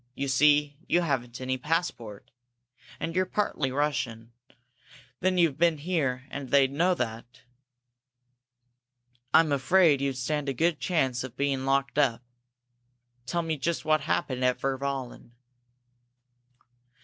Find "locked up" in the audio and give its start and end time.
11.65-12.23